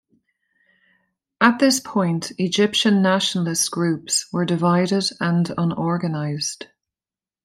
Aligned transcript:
At 1.39 1.59
this 1.59 1.79
point, 1.79 2.31
Egyptian 2.39 3.03
nationalist 3.03 3.69
groups 3.69 4.33
were 4.33 4.45
divided 4.45 5.03
and 5.19 5.53
unorganised. 5.55 6.65